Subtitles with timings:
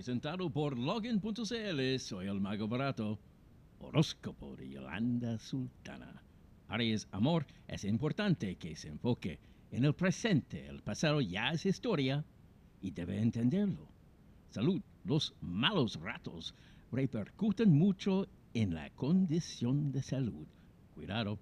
[0.00, 3.18] Presentado por Login.cl, soy el Mago Barato.
[3.80, 6.22] Horóscopo de Yolanda Sultana.
[6.68, 9.38] Aries, amor, es importante que se enfoque
[9.70, 10.66] en el presente.
[10.66, 12.24] El pasado ya es historia
[12.80, 13.90] y debe entenderlo.
[14.48, 16.54] Salud, los malos ratos
[16.90, 20.46] repercuten mucho en la condición de salud.
[20.94, 21.38] Cuidado.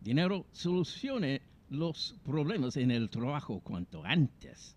[0.00, 4.74] Dinero, solucione los problemas en el trabajo cuanto antes.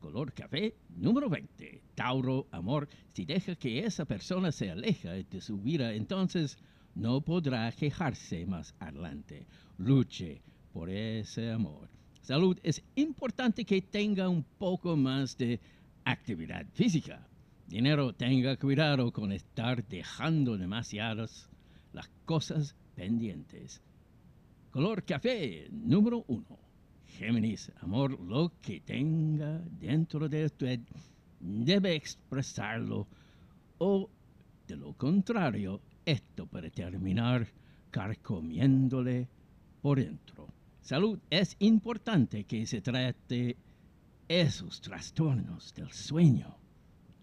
[0.00, 1.82] Color café número 20.
[1.94, 6.56] Tauro, amor, si deja que esa persona se aleja de su vida, entonces
[6.94, 9.46] no podrá quejarse más adelante.
[9.78, 10.40] Luche
[10.72, 11.88] por ese amor.
[12.22, 15.60] Salud, es importante que tenga un poco más de
[16.04, 17.26] actividad física.
[17.66, 21.48] Dinero, tenga cuidado con estar dejando demasiadas
[21.92, 23.80] las cosas pendientes.
[24.70, 26.67] Color café número 1.
[27.18, 30.78] Géminis, amor, lo que tenga dentro de usted
[31.40, 33.08] debe expresarlo
[33.78, 34.08] o
[34.68, 37.48] de lo contrario, esto puede terminar
[37.90, 39.26] carcomiéndole
[39.82, 40.46] por dentro.
[40.80, 43.56] Salud, es importante que se trate
[44.28, 46.56] esos trastornos del sueño.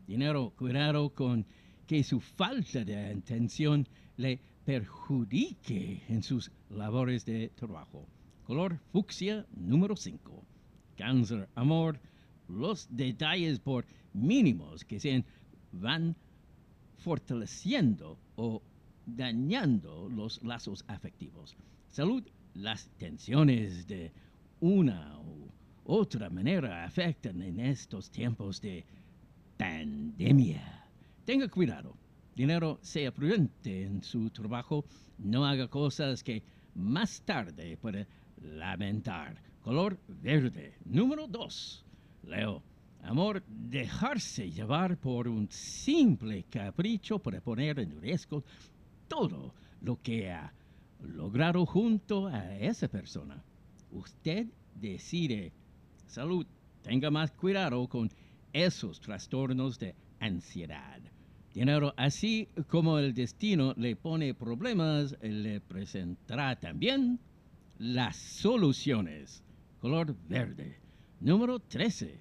[0.05, 1.45] Dinero, cuidado con
[1.87, 8.09] que su falta de atención le perjudique en sus labores de trabajo.
[8.45, 10.43] Color fucsia número 5.
[10.97, 11.99] Cáncer, amor,
[12.47, 15.23] los detalles por mínimos que se
[15.71, 16.15] van
[16.97, 18.61] fortaleciendo o
[19.07, 21.55] dañando los lazos afectivos.
[21.89, 22.23] Salud,
[22.53, 24.11] las tensiones de
[24.59, 25.49] una u
[25.85, 28.85] otra manera afectan en estos tiempos de
[29.57, 30.85] pandemia.
[31.25, 31.97] Tenga cuidado.
[32.35, 34.85] Dinero, sea prudente en su trabajo.
[35.17, 36.43] No haga cosas que
[36.75, 38.05] más tarde puede
[38.41, 39.41] lamentar.
[39.61, 40.75] Color verde.
[40.85, 41.85] Número 2.
[42.23, 42.61] Leo.
[43.03, 48.43] Amor, dejarse llevar por un simple capricho para poner en riesgo
[49.07, 50.51] todo lo que ha
[51.01, 53.43] logrado junto a esa persona.
[53.91, 55.51] Usted decide.
[56.07, 56.45] Salud,
[56.81, 58.09] tenga más cuidado con
[58.53, 60.99] esos trastornos de ansiedad.
[61.53, 67.19] Dinero, así como el destino le pone problemas, le presentará también
[67.77, 69.43] las soluciones.
[69.79, 70.79] Color verde.
[71.19, 72.19] Número 13.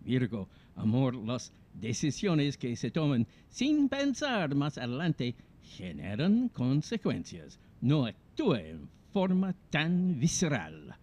[0.00, 7.58] Virgo, amor, las decisiones que se toman sin pensar más adelante generan consecuencias.
[7.80, 10.96] No actúe en forma tan visceral.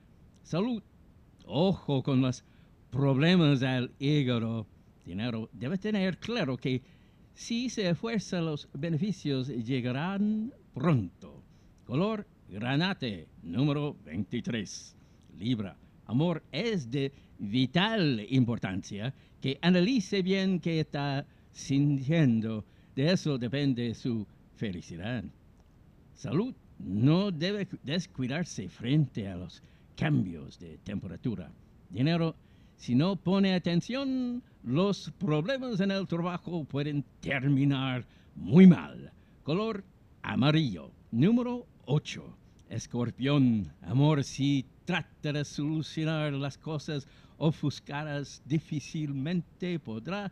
[0.44, 0.84] Salud.
[1.46, 2.44] Ojo con los
[2.90, 4.68] problemas al hígado.
[5.06, 6.82] Dinero debe tener claro que
[7.34, 11.44] si se esfuerza los beneficios llegarán pronto.
[11.86, 14.94] Color Granate, número 23.
[15.40, 15.74] Libra.
[16.08, 22.66] Amor es de vital importancia que analice bien qué está sintiendo.
[22.94, 25.24] De eso depende su felicidad.
[26.14, 26.54] Salud.
[26.78, 29.64] No debe descuidarse frente a los
[29.96, 31.50] cambios de temperatura.
[31.90, 32.36] Dinero.
[32.76, 38.04] Si no pone atención, los problemas en el trabajo pueden terminar
[38.36, 39.14] muy mal.
[39.44, 39.84] Color
[40.24, 40.92] amarillo.
[41.12, 42.41] Número 8.
[42.72, 47.06] Escorpión, amor, si trata de solucionar las cosas
[47.38, 50.32] ofuscadas, difícilmente podrá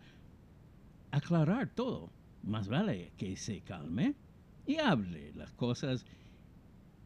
[1.12, 2.10] aclarar todo.
[2.44, 4.16] Más vale que se calme
[4.66, 6.06] y hable las cosas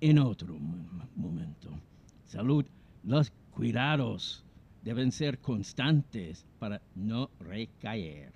[0.02, 0.56] en otro
[1.16, 1.72] momento.
[2.26, 2.64] Salud,
[3.04, 4.46] los cuidados
[4.84, 8.34] deben ser constantes para no recaer.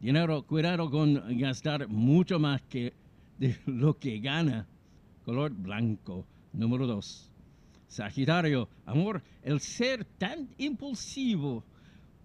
[0.00, 2.94] Dinero, cuidado con gastar mucho más que
[3.66, 4.66] lo que gana
[5.24, 6.26] color blanco.
[6.52, 7.30] Número dos.
[7.88, 11.64] Sagitario, amor, el ser tan impulsivo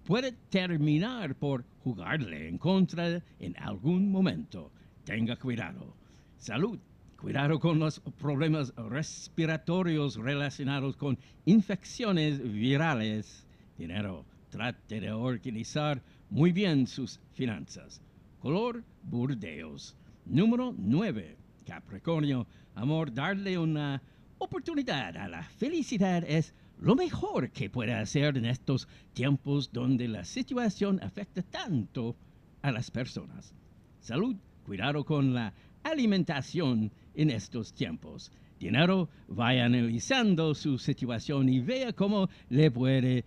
[0.05, 4.71] puede terminar por jugarle en contra en algún momento.
[5.03, 5.93] Tenga cuidado.
[6.37, 6.79] Salud.
[7.19, 13.45] Cuidado con los problemas respiratorios relacionados con infecciones virales.
[13.77, 14.23] Dinero.
[14.49, 18.01] Trate de organizar muy bien sus finanzas.
[18.39, 19.97] Color burdeos.
[20.25, 21.46] Número 9.
[21.67, 24.01] Capricornio, Amor, darle una
[24.37, 30.23] oportunidad a la felicidad es lo mejor que puede hacer en estos tiempos donde la
[30.23, 32.15] situación afecta tanto
[32.61, 33.53] a las personas.
[33.99, 35.53] Salud, cuidado con la
[35.83, 38.31] alimentación en estos tiempos.
[38.59, 43.25] Dinero, vaya analizando su situación y vea cómo le puede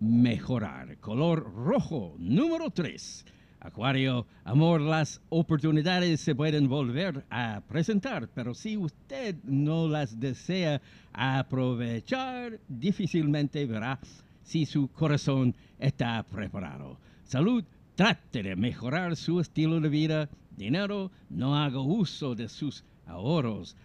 [0.00, 0.96] mejorar.
[0.98, 3.26] Color rojo, número 3.
[3.64, 10.80] Acuario, amor, las oportunidades se pueden volver a presentar, pero si usted no las desea
[11.12, 13.98] aprovechar, difícilmente verá
[14.42, 16.98] si su corazón está preparado.
[17.24, 17.64] Salud,
[17.94, 20.28] Trate de mejorar su estilo de vida.
[20.56, 23.76] Dinero, no haga uso de sus ahorros,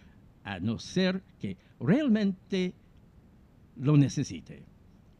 [0.42, 2.74] a no ser que realmente
[3.76, 4.64] lo necesite.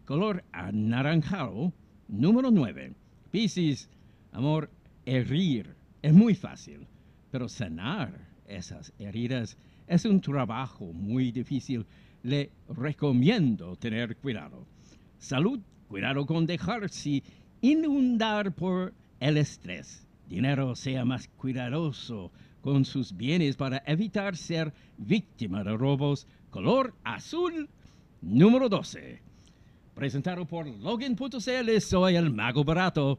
[0.07, 1.73] Color anaranjado,
[2.09, 2.95] número 9.
[3.31, 3.89] Piscis,
[4.33, 4.71] amor,
[5.07, 6.87] herir es muy fácil,
[7.31, 9.57] pero sanar esas heridas
[9.87, 11.87] es un trabajo muy difícil.
[12.23, 14.67] Le recomiendo tener cuidado.
[15.19, 17.23] Salud, cuidado con dejarse
[17.61, 20.07] inundar por el estrés.
[20.29, 22.31] Dinero, sea más cuidadoso
[22.61, 26.27] con sus bienes para evitar ser víctima de robos.
[26.51, 27.69] Color azul,
[28.21, 29.21] número 12.
[29.95, 33.19] Presentado por Logan.cl, soy el mago barato.